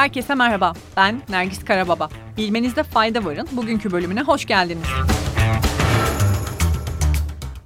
Herkese 0.00 0.34
merhaba. 0.34 0.72
Ben 0.96 1.22
Nergis 1.28 1.64
Karababa. 1.64 2.08
Bilmenizde 2.36 2.82
fayda 2.82 3.24
varın. 3.24 3.48
Bugünkü 3.52 3.92
bölümüne 3.92 4.22
hoş 4.22 4.46
geldiniz. 4.46 4.86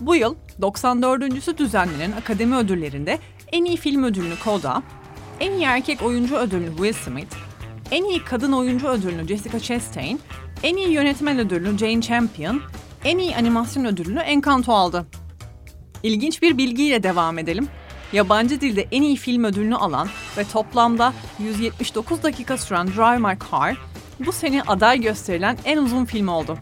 Bu 0.00 0.14
yıl 0.14 0.34
94.sü 0.60 1.58
düzenlenen 1.58 2.12
akademi 2.12 2.56
ödüllerinde 2.56 3.18
en 3.52 3.64
iyi 3.64 3.76
film 3.76 4.04
ödülünü 4.04 4.34
Coda, 4.44 4.82
en 5.40 5.52
iyi 5.52 5.64
erkek 5.64 6.02
oyuncu 6.02 6.36
ödülünü 6.36 6.70
Will 6.76 6.92
Smith, 6.92 7.36
en 7.90 8.04
iyi 8.04 8.24
kadın 8.24 8.52
oyuncu 8.52 8.88
ödülünü 8.88 9.28
Jessica 9.28 9.60
Chastain, 9.60 10.20
en 10.62 10.76
iyi 10.76 10.88
yönetmen 10.88 11.38
ödülünü 11.38 11.78
Jane 11.78 12.02
Champion, 12.02 12.62
en 13.04 13.18
iyi 13.18 13.36
animasyon 13.36 13.84
ödülünü 13.84 14.20
Encanto 14.20 14.72
aldı. 14.72 15.06
İlginç 16.02 16.42
bir 16.42 16.58
bilgiyle 16.58 17.02
devam 17.02 17.38
edelim. 17.38 17.68
Yabancı 18.12 18.60
dilde 18.60 18.86
en 18.90 19.02
iyi 19.02 19.16
film 19.16 19.44
ödülünü 19.44 19.76
alan 19.76 20.08
ve 20.38 20.44
toplamda 20.44 21.12
179 21.38 22.22
dakika 22.22 22.58
süren 22.58 22.88
Drive 22.88 23.18
My 23.18 23.38
Car, 23.50 23.76
bu 24.26 24.32
sene 24.32 24.62
aday 24.62 25.00
gösterilen 25.00 25.58
en 25.64 25.78
uzun 25.78 26.04
film 26.04 26.28
oldu. 26.28 26.58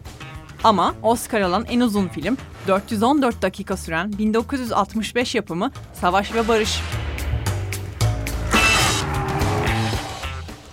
Ama 0.63 0.95
Oscar 1.03 1.41
alan 1.41 1.65
en 1.69 1.79
uzun 1.79 2.07
film 2.07 2.37
414 2.67 3.41
dakika 3.41 3.77
süren 3.77 4.17
1965 4.17 5.35
yapımı 5.35 5.71
Savaş 5.93 6.33
ve 6.33 6.47
Barış. 6.47 6.79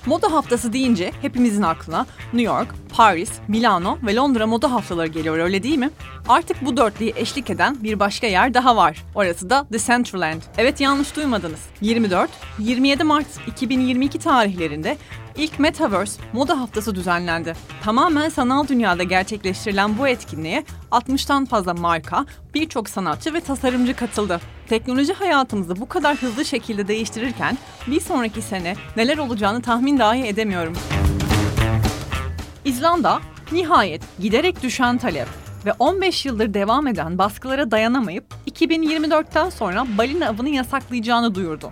Moda 0.07 0.33
haftası 0.33 0.73
deyince 0.73 1.13
hepimizin 1.23 1.63
aklına 1.63 2.07
New 2.33 2.55
York, 2.55 2.69
Paris, 2.97 3.31
Milano 3.49 3.99
ve 4.07 4.15
Londra 4.15 4.47
moda 4.47 4.73
haftaları 4.73 5.07
geliyor 5.07 5.39
öyle 5.39 5.63
değil 5.63 5.79
mi? 5.79 5.91
Artık 6.29 6.65
bu 6.65 6.77
dörtlüyü 6.77 7.13
eşlik 7.17 7.51
eden 7.51 7.83
bir 7.83 8.01
başka 8.01 8.27
yer 8.27 8.55
daha 8.55 8.77
var. 8.77 9.05
Orası 9.15 9.51
da 9.51 9.67
The 9.73 9.79
Centraland. 9.79 10.43
Evet 10.59 10.81
yanlış 10.81 11.17
duymadınız. 11.17 11.61
24-27 11.83 13.05
Mart 13.05 13.27
2022 13.47 14.19
tarihlerinde 14.19 14.97
ilk 15.37 15.59
Metaverse 15.59 16.23
moda 16.33 16.61
haftası 16.61 16.95
düzenlendi. 16.95 17.55
Tamamen 17.83 18.29
sanal 18.29 18.69
dünyada 18.69 19.03
gerçekleştirilen 19.03 19.99
bu 19.99 20.09
etkinliğe 20.09 20.65
60'tan 20.91 21.47
fazla 21.47 21.75
marka, 21.75 22.27
birçok 22.55 22.89
sanatçı 22.89 23.35
ve 23.35 23.41
tasarımcı 23.41 23.97
katıldı. 23.97 24.41
Teknoloji 24.73 25.13
hayatımızı 25.13 25.81
bu 25.81 25.89
kadar 25.89 26.17
hızlı 26.17 26.45
şekilde 26.45 26.89
değiştirirken 26.89 27.59
bir 27.87 28.01
sonraki 28.01 28.43
sene 28.43 28.75
neler 28.97 29.19
olacağını 29.19 29.63
tahmin 29.63 29.99
dahi 29.99 30.27
edemiyorum. 30.27 30.73
İzlanda 32.65 33.21
nihayet 33.53 34.03
giderek 34.19 34.63
düşen 34.63 34.99
talep 34.99 35.29
ve 35.67 35.73
15 35.79 36.27
yıldır 36.27 36.55
devam 36.55 36.87
eden 36.87 37.19
baskılara 37.19 37.71
dayanamayıp 37.71 38.25
2024'ten 38.51 39.51
sonra 39.51 39.87
balina 39.99 40.29
avını 40.29 40.49
yasaklayacağını 40.49 41.35
duyurdu. 41.35 41.71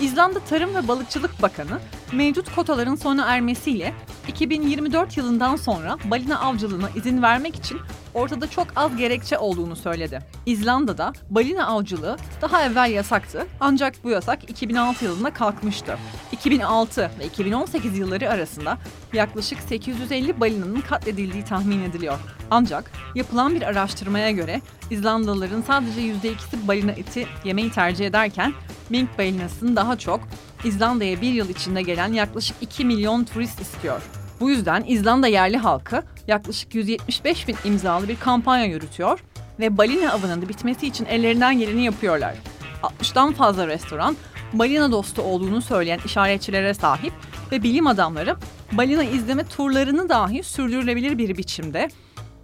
İzlanda 0.00 0.40
Tarım 0.40 0.74
ve 0.74 0.88
Balıkçılık 0.88 1.42
Bakanı 1.42 1.78
mevcut 2.12 2.54
kotaların 2.54 2.94
sona 2.94 3.26
ermesiyle 3.26 3.94
2024 4.28 5.16
yılından 5.16 5.56
sonra 5.56 5.98
balina 6.04 6.40
avcılığına 6.40 6.88
izin 6.96 7.22
vermek 7.22 7.56
için 7.56 7.80
ortada 8.14 8.50
çok 8.50 8.66
az 8.76 8.96
gerekçe 8.96 9.38
olduğunu 9.38 9.76
söyledi. 9.76 10.20
İzlanda'da 10.46 11.12
balina 11.30 11.66
avcılığı 11.66 12.16
daha 12.42 12.62
evvel 12.62 12.90
yasaktı 12.90 13.46
ancak 13.60 14.04
bu 14.04 14.10
yasak 14.10 14.50
2006 14.50 15.04
yılında 15.04 15.30
kalkmıştı. 15.30 15.98
2006 16.32 17.10
ve 17.18 17.26
2018 17.26 17.98
yılları 17.98 18.30
arasında 18.30 18.78
yaklaşık 19.12 19.60
850 19.60 20.40
balinanın 20.40 20.80
katledildiği 20.80 21.44
tahmin 21.44 21.82
ediliyor. 21.82 22.18
Ancak 22.50 22.90
yapılan 23.14 23.54
bir 23.54 23.62
araştırmaya 23.62 24.30
göre 24.30 24.60
İzlandalıların 24.90 25.62
sadece 25.62 26.00
%2'si 26.00 26.68
balina 26.68 26.90
eti 26.90 27.26
yemeyi 27.44 27.70
tercih 27.70 28.06
ederken 28.06 28.54
mink 28.90 29.18
balinasını 29.18 29.76
daha 29.76 29.98
çok 29.98 30.20
İzlanda'ya 30.64 31.20
bir 31.20 31.32
yıl 31.32 31.48
içinde 31.48 31.82
gelen 31.82 32.12
yaklaşık 32.12 32.56
2 32.60 32.84
milyon 32.84 33.24
turist 33.24 33.60
istiyor. 33.60 34.19
Bu 34.40 34.50
yüzden 34.50 34.84
İzlanda 34.86 35.26
yerli 35.26 35.56
halkı 35.56 36.02
yaklaşık 36.26 36.74
175 36.74 37.48
bin 37.48 37.56
imzalı 37.64 38.08
bir 38.08 38.16
kampanya 38.16 38.64
yürütüyor 38.64 39.20
ve 39.60 39.78
balina 39.78 40.12
avının 40.12 40.42
da 40.42 40.48
bitmesi 40.48 40.86
için 40.86 41.04
ellerinden 41.04 41.58
geleni 41.58 41.84
yapıyorlar. 41.84 42.34
60'tan 42.82 43.32
fazla 43.32 43.66
restoran 43.66 44.16
balina 44.52 44.92
dostu 44.92 45.22
olduğunu 45.22 45.62
söyleyen 45.62 46.00
işaretçilere 46.04 46.74
sahip 46.74 47.12
ve 47.52 47.62
bilim 47.62 47.86
adamları 47.86 48.36
balina 48.72 49.04
izleme 49.04 49.44
turlarını 49.44 50.08
dahi 50.08 50.42
sürdürülebilir 50.42 51.18
bir 51.18 51.36
biçimde 51.36 51.88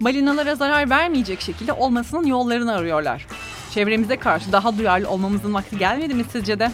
balinalara 0.01 0.55
zarar 0.55 0.89
vermeyecek 0.89 1.41
şekilde 1.41 1.73
olmasının 1.73 2.25
yollarını 2.25 2.73
arıyorlar. 2.73 3.27
Çevremize 3.73 4.17
karşı 4.17 4.51
daha 4.51 4.77
duyarlı 4.77 5.09
olmamızın 5.09 5.53
vakti 5.53 5.77
gelmedi 5.77 6.13
mi 6.13 6.23
sizce 6.31 6.59
de? 6.59 6.71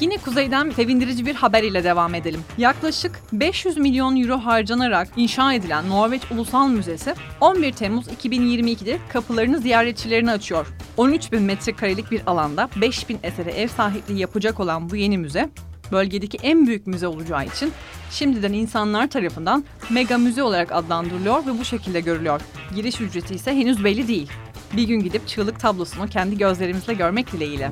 Yine 0.00 0.16
kuzeyden 0.16 0.70
sevindirici 0.70 1.26
bir 1.26 1.34
haber 1.34 1.62
ile 1.62 1.84
devam 1.84 2.14
edelim. 2.14 2.40
Yaklaşık 2.58 3.20
500 3.32 3.76
milyon 3.76 4.16
euro 4.16 4.38
harcanarak 4.38 5.08
inşa 5.16 5.52
edilen 5.52 5.88
Norveç 5.88 6.22
Ulusal 6.30 6.68
Müzesi 6.68 7.14
11 7.40 7.72
Temmuz 7.72 8.06
2022'de 8.06 8.98
kapılarını 9.12 9.58
ziyaretçilerine 9.58 10.30
açıyor. 10.30 10.66
13 10.96 11.32
bin 11.32 11.42
metrekarelik 11.42 12.10
bir 12.10 12.22
alanda 12.26 12.68
5 12.76 13.08
bin 13.08 13.18
esere 13.22 13.50
ev 13.50 13.68
sahipliği 13.68 14.18
yapacak 14.18 14.60
olan 14.60 14.90
bu 14.90 14.96
yeni 14.96 15.18
müze 15.18 15.48
bölgedeki 15.92 16.38
en 16.42 16.66
büyük 16.66 16.86
müze 16.86 17.06
olacağı 17.06 17.46
için 17.46 17.72
şimdiden 18.10 18.52
insanlar 18.52 19.10
tarafından 19.10 19.64
mega 19.90 20.18
müze 20.18 20.42
olarak 20.42 20.72
adlandırılıyor 20.72 21.46
ve 21.46 21.58
bu 21.58 21.64
şekilde 21.64 22.00
görülüyor. 22.00 22.40
Giriş 22.74 23.00
ücreti 23.00 23.34
ise 23.34 23.52
henüz 23.56 23.84
belli 23.84 24.08
değil. 24.08 24.30
Bir 24.76 24.82
gün 24.82 25.00
gidip 25.00 25.28
çığlık 25.28 25.60
tablosunu 25.60 26.08
kendi 26.08 26.38
gözlerimizle 26.38 26.94
görmek 26.94 27.32
dileğiyle. 27.32 27.70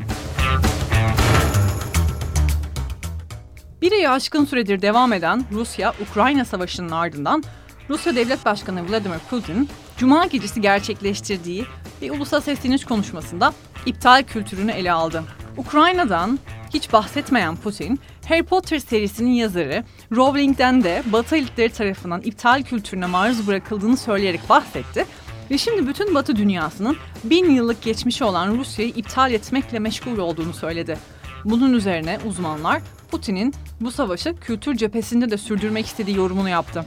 Bir 3.83 3.93
ayı 3.93 4.11
aşkın 4.11 4.45
süredir 4.45 4.83
devam 4.83 5.13
eden 5.13 5.45
Rusya-Ukrayna 5.53 6.45
savaşının 6.45 6.91
ardından 6.91 7.45
Rusya 7.91 8.17
Devlet 8.17 8.45
Başkanı 8.45 8.89
Vladimir 8.89 9.19
Putin, 9.31 9.69
Cuma 9.97 10.27
gecesi 10.27 10.61
gerçekleştirdiği 10.61 11.65
bir 12.03 12.11
ulusal 12.11 12.41
sesleniş 12.41 12.85
konuşmasında 12.85 13.53
iptal 13.87 14.23
kültürünü 14.23 14.71
ele 14.71 14.93
aldı. 14.93 15.23
Ukrayna'dan 15.57 16.39
hiç 16.75 16.93
bahsetmeyen 16.93 17.57
Putin, 17.57 18.01
Harry 18.29 18.43
Potter 18.43 18.79
serisinin 18.79 19.31
yazarı 19.31 19.85
Rowling'den 20.13 20.85
de 20.85 21.03
Batı 21.07 21.37
elitleri 21.37 21.73
tarafından 21.73 22.21
iptal 22.21 22.63
kültürüne 22.63 23.07
maruz 23.07 23.47
bırakıldığını 23.47 23.97
söyleyerek 23.97 24.49
bahsetti 24.49 25.07
ve 25.51 25.59
şimdi 25.59 25.87
bütün 25.87 26.15
Batı 26.15 26.37
dünyasının 26.37 26.97
bin 27.25 27.51
yıllık 27.51 27.83
geçmişi 27.83 28.25
olan 28.25 28.59
Rusya'yı 28.59 28.91
iptal 28.91 29.33
etmekle 29.33 29.79
meşgul 29.79 30.19
olduğunu 30.19 30.55
söyledi. 30.55 30.99
Bunun 31.45 31.73
üzerine 31.73 32.19
uzmanlar 32.27 32.83
Putin'in 33.11 33.55
bu 33.81 33.91
savaşı 33.91 34.37
kültür 34.41 34.77
cephesinde 34.77 35.31
de 35.31 35.39
sürdürmek 35.39 35.87
istediği 35.87 36.17
yorumunu 36.17 36.49
yaptı. 36.49 36.85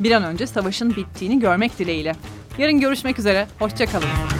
Bir 0.00 0.12
an 0.12 0.24
önce 0.24 0.46
savaşın 0.46 0.96
bittiğini 0.96 1.40
görmek 1.40 1.78
dileğiyle. 1.78 2.16
Yarın 2.58 2.80
görüşmek 2.80 3.18
üzere, 3.18 3.46
hoşçakalın. 3.58 4.39